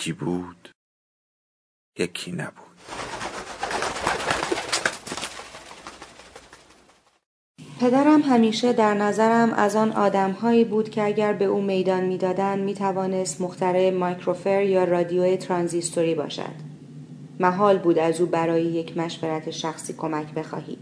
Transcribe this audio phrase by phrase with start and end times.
[0.00, 0.68] یکی بود
[1.98, 2.54] یکی نبود.
[7.80, 13.40] پدرم همیشه در نظرم از آن آدمهایی بود که اگر به او میدان می‌دادند می‌توانست
[13.40, 16.70] مخترع مایکروفر یا رادیو ترانزیستوری باشد.
[17.40, 20.78] محال بود از او برای یک مشورت شخصی کمک بخواهی.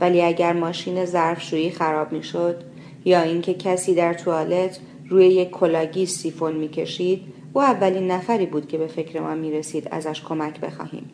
[0.00, 2.64] ولی اگر ماشین ظرفشویی خراب می‌شد
[3.04, 8.78] یا اینکه کسی در توالت روی یک کلاگی سیفون می‌کشید او اولین نفری بود که
[8.78, 11.10] به فکر ما می رسید ازش کمک بخواهیم.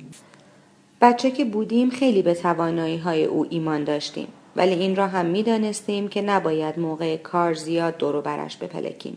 [1.00, 5.42] بچه که بودیم خیلی به توانایی های او ایمان داشتیم ولی این را هم می
[5.42, 9.17] دانستیم که نباید موقع کار زیاد دور برش بپلکیم.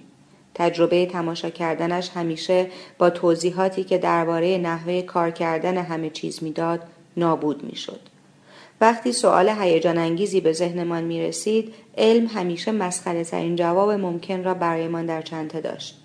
[0.56, 6.80] تجربه تماشا کردنش همیشه با توضیحاتی که درباره نحوه کار کردن همه چیز می‌داد
[7.18, 8.00] نابود می‌شد.
[8.82, 14.54] وقتی سوال هیجان انگیزی به ذهنمان می رسید، علم همیشه مسخره ترین جواب ممکن را
[14.54, 16.01] برایمان در چنته داشت.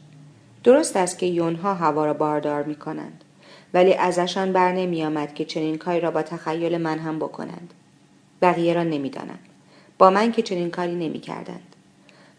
[0.66, 3.24] درست است که یونها هوا را باردار می کنند.
[3.74, 7.74] ولی ازشان بر نمی آمد که چنین کاری را با تخیل من هم بکنند.
[8.42, 9.38] بقیه را نمی‌دانند.
[9.98, 11.76] با من که چنین کاری نمی کردند.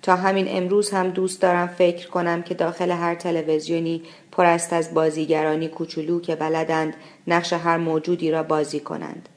[0.02, 4.94] تا همین امروز هم دوست دارم فکر کنم که داخل هر تلویزیونی پر است از
[4.94, 6.94] بازیگرانی کوچولو که بلدند
[7.28, 9.30] نقش هر موجودی را بازی کنند.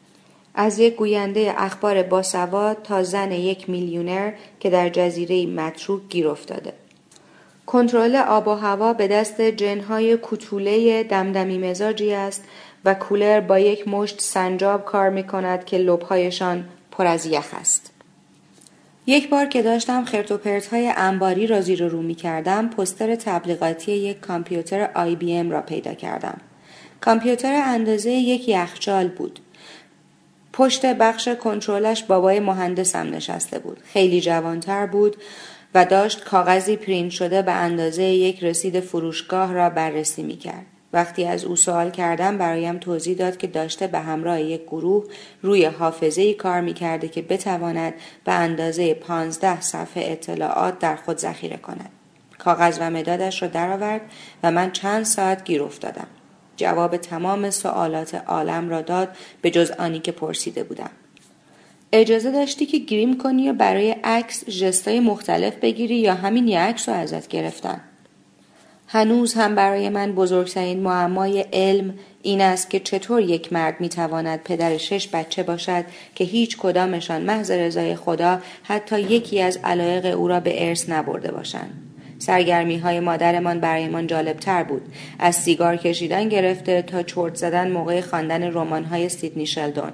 [0.54, 6.72] از یک گوینده اخبار باسواد تا زن یک میلیونر که در جزیره متروک گیر افتاده.
[7.70, 12.44] کنترل آب و هوا به دست جنهای کوتوله دمدمی مزاجی است
[12.84, 17.90] و کولر با یک مشت سنجاب کار می کند که لبهایشان پر از یخ است.
[19.06, 20.38] یک بار که داشتم خرت و
[20.70, 25.60] های انباری را زیر رو می کردم پستر تبلیغاتی یک کامپیوتر آی بی ام را
[25.60, 26.40] پیدا کردم.
[27.00, 29.40] کامپیوتر اندازه یک یخچال بود.
[30.52, 33.78] پشت بخش کنترلش بابای مهندسم نشسته بود.
[33.84, 35.16] خیلی جوانتر بود
[35.74, 40.66] و داشت کاغذی پرینت شده به اندازه یک رسید فروشگاه را بررسی می کرد.
[40.92, 45.04] وقتی از او سوال کردم برایم توضیح داد که داشته به همراه یک گروه
[45.42, 47.94] روی حافظه ای کار می کرده که بتواند
[48.24, 51.90] به اندازه پانزده صفحه اطلاعات در خود ذخیره کند.
[52.38, 54.00] کاغذ و مدادش را درآورد
[54.42, 56.06] و من چند ساعت گیر افتادم.
[56.56, 59.08] جواب تمام سوالات عالم را داد
[59.42, 60.90] به جز آنی که پرسیده بودم.
[61.92, 66.88] اجازه داشتی که گریم کنی یا برای عکس جستای مختلف بگیری یا همین یه عکس
[66.88, 67.80] رو ازت گرفتن
[68.86, 74.76] هنوز هم برای من بزرگترین معمای علم این است که چطور یک مرد می‌تواند پدر
[74.76, 75.84] شش بچه باشد
[76.14, 81.32] که هیچ کدامشان محض رضای خدا حتی یکی از علایق او را به ارث نبرده
[81.32, 81.70] باشند.
[82.18, 84.82] سرگرمی های مادرمان برایمان جالب تر بود.
[85.18, 89.92] از سیگار کشیدن گرفته تا چرت زدن موقع خواندن رمان های سیدنی شلدون.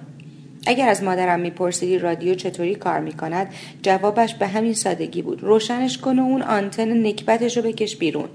[0.66, 3.48] اگر از مادرم میپرسیدی رادیو چطوری کار می‌کند؟
[3.82, 5.42] جوابش به همین سادگی بود.
[5.42, 8.28] روشنش کن و اون آنتن نکبتش رو بکش بیرون.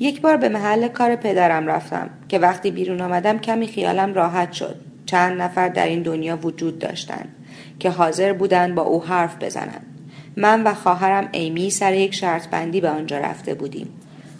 [0.00, 4.76] یک بار به محل کار پدرم رفتم که وقتی بیرون آمدم کمی خیالم راحت شد.
[5.06, 7.28] چند نفر در این دنیا وجود داشتند
[7.78, 9.86] که حاضر بودند با او حرف بزنند
[10.36, 13.88] من و خواهرم ایمی سر یک شرط بندی به آنجا رفته بودیم.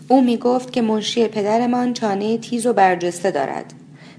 [0.09, 3.73] او می گفت که منشی پدرمان چانه تیز و برجسته دارد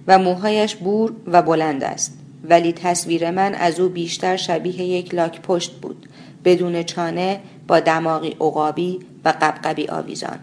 [0.07, 2.20] و موهایش بور و بلند است.
[2.49, 6.09] ولی تصویر من از او بیشتر شبیه یک لاک پشت بود
[6.45, 10.39] بدون چانه با دماغی عقابی و قبقبی آویزان.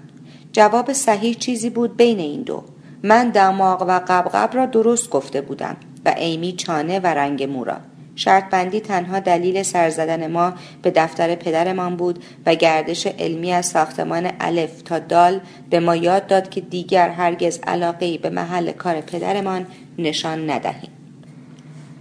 [0.53, 2.65] جواب صحیح چیزی بود بین این دو.
[3.03, 7.77] من دماغ و قبقب را درست گفته بودم و ایمی چانه و رنگ مورا
[8.17, 10.53] شرط بندی تنها دلیل سرزدن ما
[10.83, 15.41] به دفتر پدرمان بود و گردش علمی از ساختمان الف تا دال
[15.71, 19.67] به ما یاد داد که دیگر هرگز علاقه به محل کار پدرمان
[19.99, 20.98] نشان ندهیم.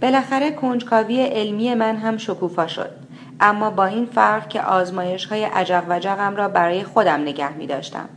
[0.02, 2.90] بالاخره کنجکاوی علمی من هم شکوفا شد.
[3.40, 7.66] اما با این فرق که آزمایش های عجق و جقم را برای خودم نگه می
[7.66, 8.08] داشتم.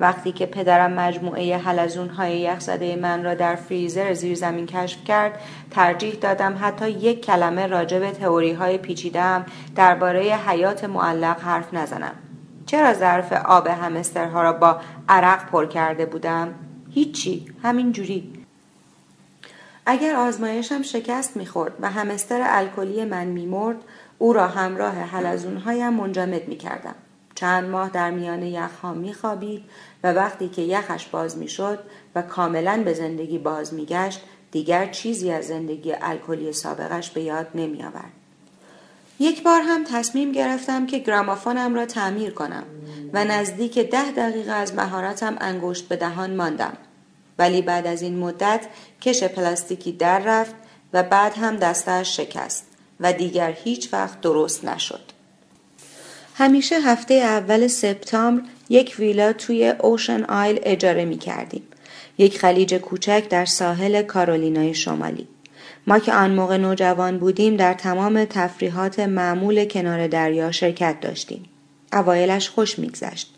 [0.00, 5.40] وقتی که پدرم مجموعه حلزون های یخزده من را در فریزر زیر زمین کشف کرد
[5.70, 9.46] ترجیح دادم حتی یک کلمه راجع به تئوری های پیچیدم
[9.76, 12.14] درباره حیات معلق حرف نزنم.
[12.66, 16.54] چرا ظرف آب همسترها را با عرق پر کرده بودم؟
[16.90, 17.46] هیچی.
[17.62, 18.45] همین جوری
[19.86, 23.76] اگر آزمایشم شکست می‌خورد و همستر الکلی من میمرد
[24.18, 26.94] او را همراه حلزونهایم منجمد می‌کردم.
[27.34, 29.64] چند ماه در میان یخها میخوابید
[30.04, 31.78] و وقتی که یخش باز می‌شد
[32.14, 38.12] و کاملا به زندگی باز میگشت دیگر چیزی از زندگی الکلی سابقش به یاد نمیآورد.
[39.18, 42.62] یک بار هم تصمیم گرفتم که گرامافونم را تعمیر کنم
[43.12, 46.76] و نزدیک ده دقیقه از مهارتم انگشت به دهان ماندم.
[47.38, 48.60] ولی بعد از این مدت
[49.00, 50.54] کش پلاستیکی در رفت
[50.92, 52.66] و بعد هم دستش شکست
[53.00, 55.00] و دیگر هیچ وقت درست نشد.
[56.34, 61.62] همیشه هفته اول سپتامبر یک ویلا توی اوشن آیل اجاره می کردیم.
[62.18, 65.28] یک خلیج کوچک در ساحل کارولینای شمالی.
[65.86, 71.44] ما که آن موقع نوجوان بودیم در تمام تفریحات معمول کنار دریا شرکت داشتیم.
[71.92, 73.34] اوایلش خوش میگذشت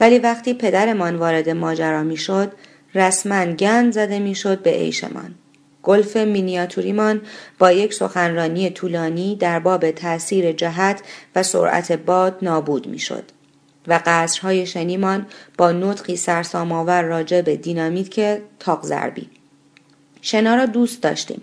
[0.00, 2.52] ولی وقتی پدرمان وارد ماجرا می‌شد
[2.94, 5.34] رسما گند زده می‌شد به عیشمان.
[5.82, 7.20] گلف مینیاتوریمان
[7.58, 11.02] با یک سخنرانی طولانی در باب تأثیر جهت
[11.36, 13.24] و سرعت باد نابود می‌شد
[13.86, 15.26] و قصرهای شنیمان
[15.58, 19.30] با نطقی سرسامآور راجع به دینامیت که تاق زربی
[20.22, 21.42] شنا را دوست داشتیم.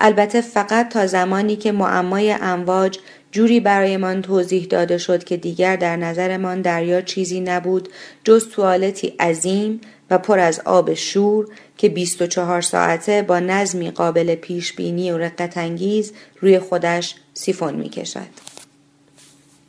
[0.00, 2.98] البته فقط تا زمانی که معمای امواج
[3.32, 7.88] جوری برایمان توضیح داده شد که دیگر در نظرمان دریا چیزی نبود
[8.24, 9.80] جز توالتی عظیم
[10.10, 15.58] و پر از آب شور که 24 ساعته با نظمی قابل پیش بینی و رقت
[15.58, 18.48] انگیز روی خودش سیفون می کشد.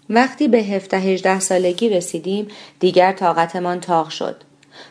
[0.09, 2.47] وقتی به 17 18 سالگی رسیدیم
[2.80, 4.36] دیگر طاقتمان تاق شد.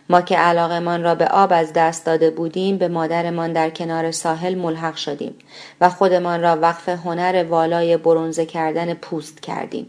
[0.09, 4.55] ما که علاقمان را به آب از دست داده بودیم به مادرمان در کنار ساحل
[4.55, 5.35] ملحق شدیم
[5.81, 9.89] و خودمان را وقف هنر والای برونزه کردن پوست کردیم.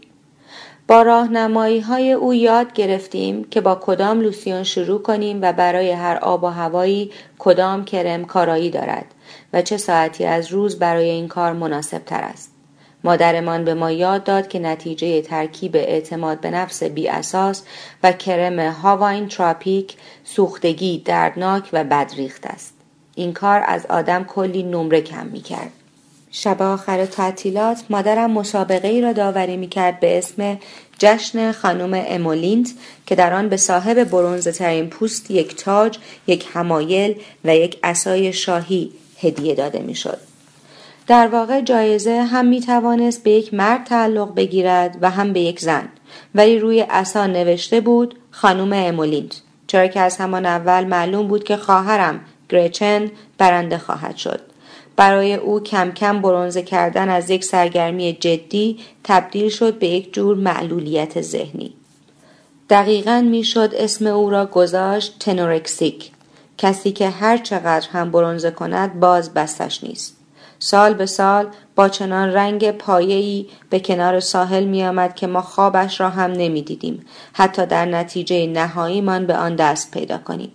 [0.90, 6.16] با راهنمایی های او یاد گرفتیم که با کدام لوسیون شروع کنیم و برای هر
[6.16, 9.04] آب و هوایی کدام کرم کارایی دارد
[9.52, 12.52] و چه ساعتی از روز برای این کار مناسب تر است.
[13.04, 17.62] مادرمان به ما یاد داد که نتیجه ترکیب اعتماد به نفس بی اساس
[18.02, 22.74] و کرم هاواین تراپیک سوختگی دردناک و بدریخت است.
[23.14, 25.72] این کار از آدم کلی نمره کم می کرد.
[26.32, 30.58] شب آخر تعطیلات مادرم مسابقه ای را داوری می کرد به اسم
[30.98, 32.70] جشن خانم امولینت
[33.06, 38.32] که در آن به صاحب برونزه ترین پوست یک تاج، یک همایل و یک اسای
[38.32, 40.18] شاهی هدیه داده می شد.
[41.06, 45.60] در واقع جایزه هم می توانست به یک مرد تعلق بگیرد و هم به یک
[45.60, 45.88] زن
[46.34, 51.56] ولی روی اسا نوشته بود خانم امولینت چرا که از همان اول معلوم بود که
[51.56, 54.49] خواهرم گرچن برنده خواهد شد
[55.00, 60.36] برای او کم کم برونزه کردن از یک سرگرمی جدی تبدیل شد به یک جور
[60.36, 61.74] معلولیت ذهنی.
[62.70, 66.10] دقیقا می‌شد اسم او را گذاشت تنورکسیک
[66.58, 70.16] کسی که هر چقدر هم برونزه کند باز بستش نیست.
[70.58, 76.00] سال به سال با چنان رنگ پایه‌ای به کنار ساحل می آمد که ما خوابش
[76.00, 77.06] را هم نمی دیدیم.
[77.32, 80.52] حتی در نتیجه نهاییمان به آن دست پیدا کنیم.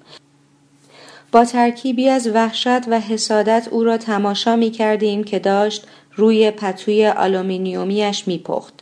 [1.36, 7.08] با ترکیبی از وحشت و حسادت او را تماشا می کردیم که داشت روی پتوی
[7.08, 8.74] آلومینیومیش می پخت.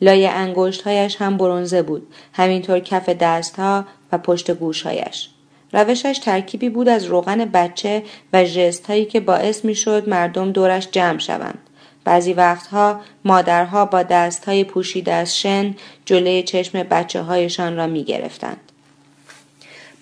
[0.00, 5.28] لای انگشتهایش هم برنزه بود همینطور کف دستها و پشت گوشهایش
[5.72, 8.02] روشش ترکیبی بود از روغن بچه
[8.32, 11.58] و ژست هایی که باعث می شد مردم دورش جمع شوند
[12.04, 15.74] بعضی وقتها مادرها با دست های پوشیده از شن
[16.04, 18.67] جلوی چشم بچه هایشان را می گرفتند.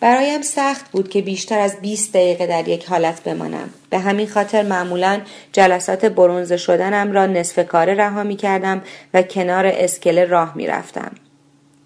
[0.00, 4.62] برایم سخت بود که بیشتر از 20 دقیقه در یک حالت بمانم به همین خاطر
[4.62, 5.20] معمولا
[5.52, 8.82] جلسات برونزه شدنم را نصف کاره رها می کردم
[9.14, 11.10] و کنار اسکله راه می رفتم.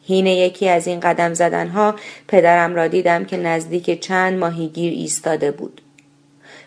[0.06, 1.94] هین یکی از این قدم زدنها
[2.28, 5.80] پدرم را دیدم که نزدیک چند ماهیگیر ایستاده بود.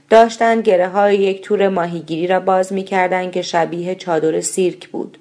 [0.09, 5.17] داشتند گره های یک تور ماهیگیری را باز می کردن که شبیه چادر سیرک بود.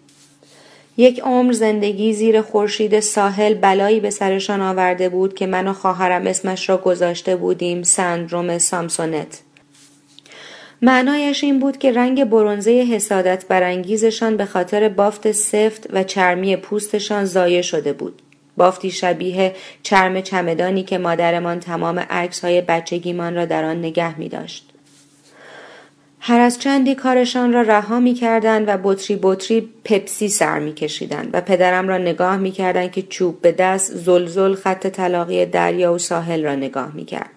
[0.96, 6.26] یک عمر زندگی زیر خورشید ساحل بلایی به سرشان آورده بود که من و خواهرم
[6.26, 9.40] اسمش را گذاشته بودیم سندروم سامسونت
[10.82, 17.24] معنایش این بود که رنگ برونزه حسادت برانگیزشان به خاطر بافت سفت و چرمی پوستشان
[17.24, 18.22] ضایع شده بود
[18.56, 24.28] بافتی شبیه چرم چمدانی که مادرمان تمام عکس های بچگیمان را در آن نگه می
[24.28, 24.71] داشت.
[26.24, 31.30] هر از چندی کارشان را رها می کردن و بطری بطری پپسی سر می کشیدن
[31.32, 35.98] و پدرم را نگاه می کردن که چوب به دست زلزل خط طلاقی دریا و
[35.98, 37.30] ساحل را نگاه می کرد.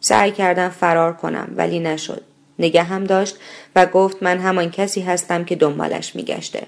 [0.00, 2.22] سعی کردم فرار کنم ولی نشد.
[2.58, 3.36] نگه هم داشت
[3.76, 6.62] و گفت من همان کسی هستم که دنبالش می گشته.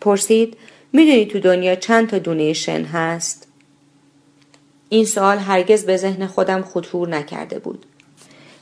[0.00, 0.56] پرسید
[0.92, 3.48] می‌دونی تو دنیا چند تا دونه شن هست؟
[4.88, 7.86] این سوال هرگز به ذهن خودم خطور نکرده بود.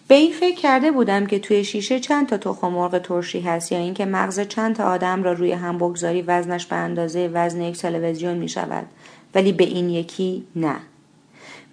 [0.08, 3.78] به این فکر کرده بودم که توی شیشه چند تا تخم مرغ ترشی هست یا
[3.78, 8.34] اینکه مغز چند تا آدم را روی هم بگذاری وزنش به اندازه وزن یک تلویزیون
[8.34, 8.86] می شود.
[9.34, 10.76] ولی به این یکی نه.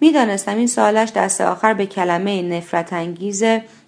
[0.00, 3.44] می‌دانستم این سوالش دست آخر به کلمه نفرت انگیز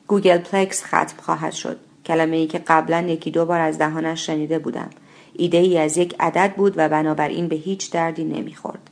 [0.06, 1.78] googolplex ختم خواهد شد.
[2.06, 4.90] کلمه ای که قبلا یکی دو بار از دهانش شنیده بودم.
[5.36, 8.87] ایده ای از یک عدد بود و بنابراین به هیچ دردی نمی‌خورد.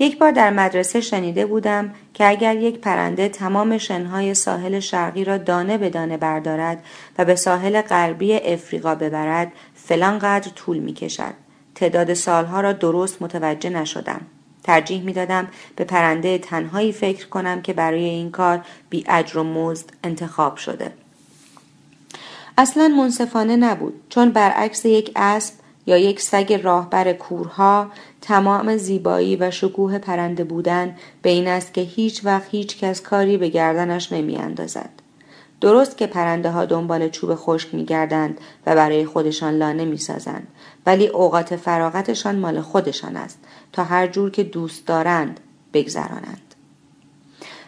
[0.00, 5.38] یک بار در مدرسه شنیده بودم که اگر یک پرنده تمام شنهای ساحل شرقی را
[5.38, 6.84] دانه به دانه بردارد
[7.18, 11.34] و به ساحل غربی افریقا ببرد فلان قدر طول می کشد.
[11.74, 14.20] تعداد سالها را درست متوجه نشدم.
[14.62, 19.44] ترجیح می دادم به پرنده تنهایی فکر کنم که برای این کار بی اجر و
[19.44, 20.92] مزد انتخاب شده.
[22.58, 25.54] اصلا منصفانه نبود چون برعکس یک اسب
[25.86, 27.90] یا یک سگ راهبر کورها
[28.20, 33.36] تمام زیبایی و شکوه پرنده بودن به این است که هیچ وقت هیچ کس کاری
[33.36, 34.90] به گردنش نمی اندازد.
[35.60, 40.46] درست که پرنده ها دنبال چوب خشک می گردند و برای خودشان لانه می سازند
[40.86, 43.38] ولی اوقات فراغتشان مال خودشان است
[43.72, 45.40] تا هر جور که دوست دارند
[45.72, 46.54] بگذرانند.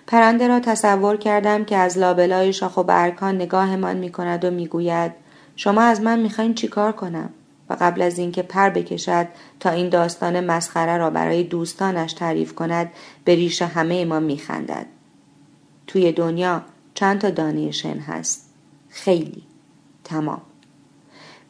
[0.06, 4.66] پرنده را تصور کردم که از لابلای شاخ و برکان نگاهمان می کند و می
[4.66, 5.12] گوید
[5.56, 7.30] شما از من می‌خواین چیکار کنم؟
[7.74, 9.28] قبل از اینکه پر بکشد
[9.60, 12.92] تا این داستان مسخره را برای دوستانش تعریف کند
[13.24, 14.86] به ریش همه ما میخندد.
[15.86, 16.62] توی دنیا
[16.94, 18.50] چند تا دانه شن هست.
[18.88, 19.42] خیلی.
[20.04, 20.42] تمام.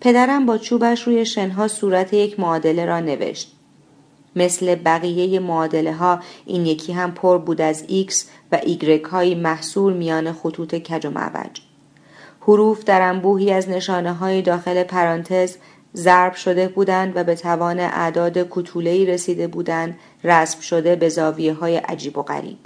[0.00, 3.56] پدرم با چوبش روی شنها صورت یک معادله را نوشت.
[4.36, 8.14] مثل بقیه معادله ها این یکی هم پر بود از X
[8.52, 11.60] و Y های محصول میان خطوط کج و معوج.
[12.40, 15.56] حروف در انبوهی از نشانه های داخل پرانتز
[15.96, 21.76] ضرب شده بودند و به توان اعداد کتولهی رسیده بودند رسم شده به زاویه های
[21.76, 22.58] عجیب و غریب.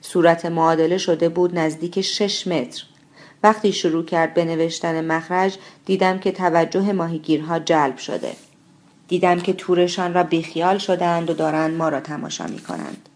[0.00, 2.84] صورت معادله شده بود نزدیک شش متر.
[3.42, 8.32] وقتی شروع کرد به نوشتن مخرج دیدم که توجه ماهیگیرها جلب شده.
[9.08, 13.08] دیدم که تورشان را بیخیال شدند و دارند ما را تماشا می کنند.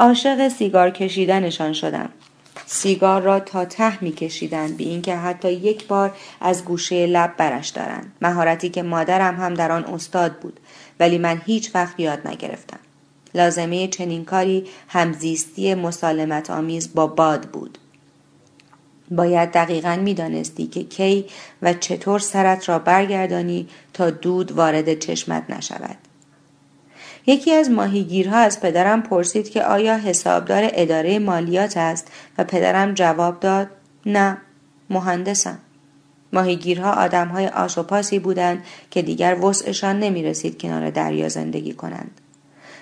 [0.00, 2.10] عاشق سیگار کشیدنشان شدم.
[2.66, 7.68] سیگار را تا ته می کشیدند بی اینکه حتی یک بار از گوشه لب برش
[7.68, 8.12] دارند.
[8.22, 10.60] مهارتی که مادرم هم در آن استاد بود
[11.00, 12.78] ولی من هیچ وقت یاد نگرفتم.
[13.34, 17.78] لازمه چنین کاری همزیستی مسالمت آمیز با باد بود.
[19.10, 21.24] باید دقیقا می‌دانستی که کی
[21.62, 25.96] و چطور سرت را برگردانی تا دود وارد چشمت نشود.
[27.26, 32.08] یکی از ماهیگیرها از پدرم پرسید که آیا حسابدار اداره مالیات است
[32.38, 33.68] و پدرم جواب داد
[34.06, 34.38] نه
[34.90, 35.58] مهندسم
[36.32, 42.20] ماهیگیرها آدمهای آسوپاسی بودند که دیگر وسعشان نمی رسید کنار دریا زندگی کنند.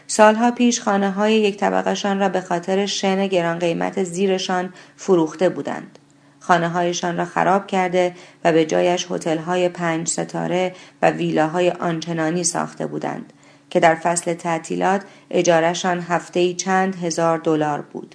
[0.07, 5.99] سالها پیش خانه های یک طبقهشان را به خاطر شن گران قیمت زیرشان فروخته بودند.
[6.40, 8.14] خانه هایشان را خراب کرده
[8.45, 13.33] و به جایش هتل های پنج ستاره و ویلاهای آنچنانی ساخته بودند
[13.71, 18.15] که در فصل تعطیلات اجارهشان هفته چند هزار دلار بود.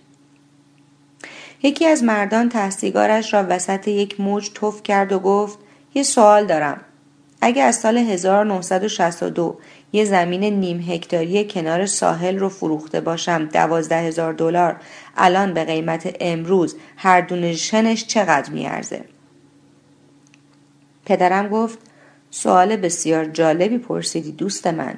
[1.63, 5.59] یکی از مردان تحصیگارش را وسط یک موج توف کرد و گفت
[5.93, 6.81] یه سوال دارم.
[7.41, 9.59] اگه از سال 1962
[9.93, 14.75] یه زمین نیم هکتاری کنار ساحل رو فروخته باشم دوازده هزار دلار
[15.17, 19.03] الان به قیمت امروز هر دونه شنش چقدر میارزه؟
[21.05, 21.79] پدرم گفت
[22.31, 24.97] سوال بسیار جالبی پرسیدی دوست من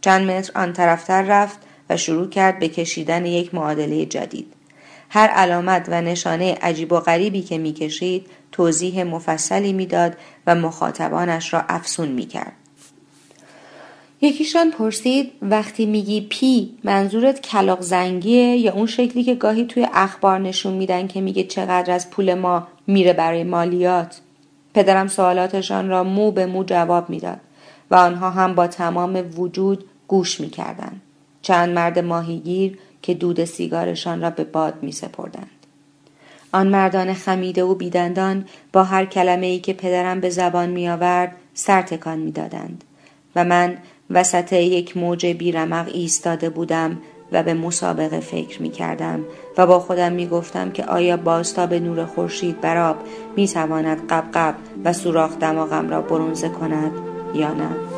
[0.00, 1.58] چند متر آن طرفتر رفت
[1.90, 4.52] و شروع کرد به کشیدن یک معادله جدید.
[5.10, 11.64] هر علامت و نشانه عجیب و غریبی که می‌کشید توضیح مفصلی می‌داد و مخاطبانش را
[11.68, 12.52] افسون می‌کرد.
[14.20, 20.38] یکیشان پرسید وقتی میگی پی منظورت کلاق زنگیه یا اون شکلی که گاهی توی اخبار
[20.38, 24.20] نشون میدن که میگه چقدر از پول ما میره برای مالیات
[24.74, 27.40] پدرم سوالاتشان را مو به مو جواب می‌داد
[27.90, 31.00] و آنها هم با تمام وجود گوش می کردن.
[31.42, 35.50] چند مرد ماهیگیر که دود سیگارشان را به باد می سپردند.
[36.52, 41.36] آن مردان خمیده و بیدندان با هر کلمه ای که پدرم به زبان می آورد
[41.54, 42.84] سر تکان می دادند
[43.36, 43.78] و من
[44.10, 46.98] وسط یک موج بیرمق ایستاده بودم
[47.32, 49.24] و به مسابقه فکر می کردم
[49.58, 52.96] و با خودم می گفتم که آیا بازتاب نور خورشید براب
[53.36, 56.92] می تواند قبقب و سوراخ دماغم را برونزه کند
[57.34, 57.97] یا نه؟